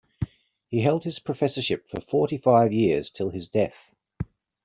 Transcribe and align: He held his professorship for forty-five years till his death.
He 0.69 0.81
held 0.81 1.03
his 1.03 1.19
professorship 1.19 1.87
for 1.87 2.01
forty-five 2.01 2.73
years 2.73 3.11
till 3.11 3.29
his 3.29 3.49
death. 3.49 3.93